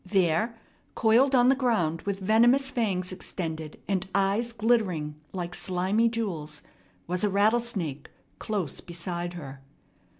There, 0.03 0.55
coiled 0.95 1.35
on 1.35 1.49
the 1.49 1.55
ground 1.55 2.01
with 2.07 2.21
venomous 2.21 2.71
fangs 2.71 3.11
extended 3.11 3.79
and 3.87 4.09
eyes 4.15 4.51
glittering 4.51 5.13
like 5.31 5.53
slimy 5.53 6.09
jewels, 6.09 6.63
was 7.05 7.23
a 7.23 7.29
rattlesnake, 7.29 8.09
close 8.39 8.81
beside 8.81 9.33
her. 9.33 9.61